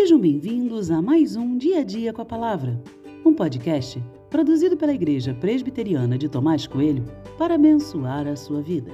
Sejam 0.00 0.18
bem-vindos 0.18 0.90
a 0.90 1.02
mais 1.02 1.36
um 1.36 1.58
Dia 1.58 1.80
a 1.80 1.84
Dia 1.84 2.10
com 2.10 2.22
a 2.22 2.24
Palavra, 2.24 2.82
um 3.22 3.34
podcast 3.34 4.02
produzido 4.30 4.74
pela 4.74 4.94
Igreja 4.94 5.34
Presbiteriana 5.34 6.16
de 6.16 6.26
Tomás 6.26 6.66
Coelho 6.66 7.04
para 7.36 7.56
abençoar 7.56 8.26
a 8.26 8.34
sua 8.34 8.62
vida. 8.62 8.90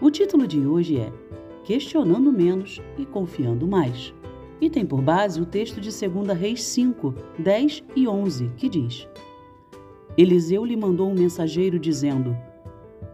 O 0.00 0.12
título 0.12 0.46
de 0.46 0.64
hoje 0.64 0.96
é 0.96 1.12
Questionando 1.64 2.32
Menos 2.32 2.80
e 2.96 3.04
Confiando 3.04 3.66
Mais, 3.66 4.14
e 4.60 4.70
tem 4.70 4.86
por 4.86 5.02
base 5.02 5.40
o 5.40 5.44
texto 5.44 5.80
de 5.80 5.90
2 5.90 6.38
Reis 6.38 6.62
5, 6.62 7.12
10 7.40 7.82
e 7.96 8.06
11, 8.06 8.48
que 8.56 8.68
diz: 8.68 9.08
Eliseu 10.16 10.64
lhe 10.64 10.76
mandou 10.76 11.10
um 11.10 11.14
mensageiro 11.14 11.80
dizendo: 11.80 12.36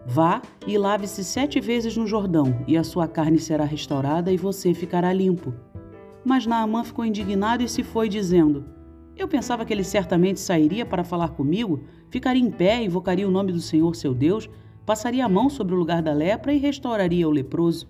Vá 0.05 0.43
e 0.67 0.77
lave-se 0.77 1.23
sete 1.23 1.59
vezes 1.59 1.97
no 1.97 2.05
Jordão, 2.05 2.63
e 2.67 2.77
a 2.77 2.83
sua 2.83 3.07
carne 3.07 3.39
será 3.39 3.65
restaurada 3.65 4.31
e 4.31 4.37
você 4.37 4.75
ficará 4.75 5.11
limpo. 5.11 5.55
Mas 6.23 6.45
Naamã 6.45 6.83
ficou 6.83 7.05
indignado 7.05 7.63
e 7.63 7.69
se 7.69 7.83
foi, 7.83 8.09
dizendo: 8.09 8.65
Eu 9.17 9.27
pensava 9.27 9.65
que 9.65 9.73
ele 9.73 9.83
certamente 9.83 10.39
sairia 10.39 10.85
para 10.85 11.03
falar 11.03 11.29
comigo, 11.29 11.81
ficaria 12.09 12.41
em 12.41 12.51
pé, 12.51 12.83
invocaria 12.83 13.27
o 13.27 13.31
nome 13.31 13.51
do 13.51 13.61
Senhor 13.61 13.95
seu 13.95 14.13
Deus, 14.13 14.49
passaria 14.85 15.25
a 15.25 15.29
mão 15.29 15.49
sobre 15.49 15.73
o 15.73 15.77
lugar 15.77 16.01
da 16.01 16.13
lepra 16.13 16.53
e 16.53 16.57
restauraria 16.57 17.27
o 17.27 17.31
leproso. 17.31 17.87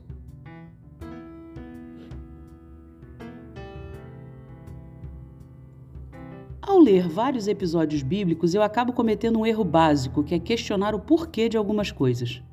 Ao 6.62 6.78
ler 6.78 7.08
vários 7.08 7.48
episódios 7.48 8.04
bíblicos, 8.04 8.54
eu 8.54 8.62
acabo 8.62 8.94
cometendo 8.94 9.40
um 9.40 9.46
erro 9.46 9.64
básico, 9.64 10.24
que 10.24 10.36
é 10.36 10.40
questionar 10.40 10.94
o 10.94 11.00
porquê 11.00 11.50
de 11.50 11.58
algumas 11.58 11.92
coisas. 11.92 12.44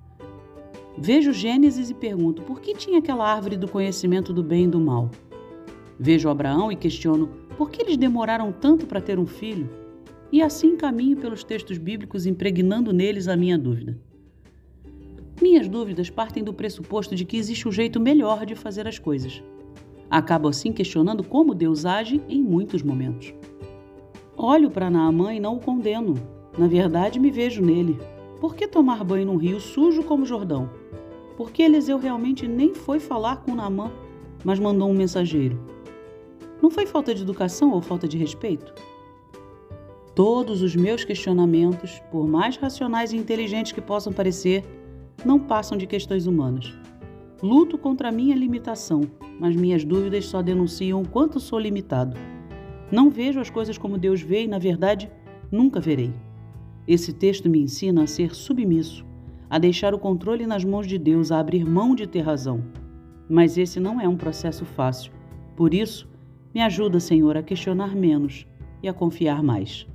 Vejo 0.96 1.34
Gênesis 1.34 1.90
e 1.90 1.94
pergunto 1.94 2.40
por 2.40 2.60
que 2.60 2.74
tinha 2.74 2.98
aquela 2.98 3.30
árvore 3.30 3.56
do 3.56 3.68
conhecimento 3.68 4.32
do 4.32 4.42
bem 4.42 4.64
e 4.64 4.68
do 4.68 4.80
mal. 4.80 5.10
Vejo 5.98 6.28
Abraão 6.28 6.70
e 6.70 6.76
questiono 6.76 7.28
por 7.56 7.70
que 7.70 7.82
eles 7.82 7.96
demoraram 7.96 8.52
tanto 8.52 8.86
para 8.86 9.00
ter 9.00 9.18
um 9.18 9.26
filho, 9.26 9.68
e 10.30 10.42
assim 10.42 10.76
caminho 10.76 11.16
pelos 11.16 11.42
textos 11.42 11.78
bíblicos 11.78 12.26
impregnando 12.26 12.92
neles 12.92 13.28
a 13.28 13.36
minha 13.36 13.56
dúvida. 13.56 13.98
Minhas 15.40 15.68
dúvidas 15.68 16.10
partem 16.10 16.42
do 16.42 16.52
pressuposto 16.52 17.14
de 17.14 17.24
que 17.24 17.36
existe 17.36 17.68
um 17.68 17.72
jeito 17.72 18.00
melhor 18.00 18.44
de 18.44 18.54
fazer 18.54 18.88
as 18.88 18.98
coisas. 18.98 19.42
Acabo 20.10 20.48
assim 20.48 20.72
questionando 20.72 21.22
como 21.22 21.54
Deus 21.54 21.84
age 21.84 22.22
em 22.28 22.42
muitos 22.42 22.82
momentos. 22.82 23.34
Olho 24.36 24.70
para 24.70 24.90
Naamã 24.90 25.34
e 25.34 25.40
não 25.40 25.56
o 25.56 25.60
condeno. 25.60 26.14
Na 26.58 26.66
verdade, 26.66 27.18
me 27.18 27.30
vejo 27.30 27.62
nele. 27.62 27.98
Por 28.40 28.54
que 28.54 28.68
tomar 28.68 29.02
banho 29.02 29.26
num 29.26 29.36
rio 29.36 29.60
sujo 29.60 30.02
como 30.02 30.26
Jordão? 30.26 30.70
Por 31.36 31.50
que 31.50 31.62
Eliseu 31.62 31.98
realmente 31.98 32.46
nem 32.46 32.74
foi 32.74 32.98
falar 32.98 33.42
com 33.42 33.54
Naamã, 33.54 33.90
mas 34.44 34.58
mandou 34.58 34.88
um 34.88 34.94
mensageiro? 34.94 35.75
Não 36.62 36.70
foi 36.70 36.86
falta 36.86 37.14
de 37.14 37.22
educação 37.22 37.72
ou 37.72 37.82
falta 37.82 38.08
de 38.08 38.16
respeito? 38.16 38.72
Todos 40.14 40.62
os 40.62 40.74
meus 40.74 41.04
questionamentos, 41.04 42.00
por 42.10 42.26
mais 42.26 42.56
racionais 42.56 43.12
e 43.12 43.16
inteligentes 43.16 43.72
que 43.72 43.80
possam 43.80 44.12
parecer, 44.12 44.64
não 45.24 45.38
passam 45.38 45.76
de 45.76 45.86
questões 45.86 46.26
humanas. 46.26 46.72
Luto 47.42 47.76
contra 47.76 48.08
a 48.08 48.12
minha 48.12 48.34
limitação, 48.34 49.02
mas 49.38 49.54
minhas 49.54 49.84
dúvidas 49.84 50.26
só 50.26 50.40
denunciam 50.40 51.02
o 51.02 51.08
quanto 51.08 51.38
sou 51.38 51.58
limitado. 51.58 52.16
Não 52.90 53.10
vejo 53.10 53.40
as 53.40 53.50
coisas 53.50 53.76
como 53.76 53.98
Deus 53.98 54.22
vê 54.22 54.44
e, 54.44 54.48
na 54.48 54.58
verdade, 54.58 55.10
nunca 55.52 55.80
verei. 55.80 56.12
Esse 56.88 57.12
texto 57.12 57.50
me 57.50 57.60
ensina 57.60 58.04
a 58.04 58.06
ser 58.06 58.34
submisso, 58.34 59.04
a 59.50 59.58
deixar 59.58 59.92
o 59.92 59.98
controle 59.98 60.46
nas 60.46 60.64
mãos 60.64 60.86
de 60.86 60.96
Deus, 60.96 61.30
a 61.30 61.40
abrir 61.40 61.64
mão 61.64 61.94
de 61.94 62.06
ter 62.06 62.20
razão. 62.20 62.64
Mas 63.28 63.58
esse 63.58 63.78
não 63.78 64.00
é 64.00 64.08
um 64.08 64.16
processo 64.16 64.64
fácil. 64.64 65.12
Por 65.56 65.74
isso, 65.74 66.08
me 66.56 66.62
ajuda, 66.62 66.98
Senhor, 66.98 67.36
a 67.36 67.42
questionar 67.42 67.94
menos 67.94 68.46
e 68.82 68.88
a 68.88 68.94
confiar 68.94 69.42
mais. 69.42 69.86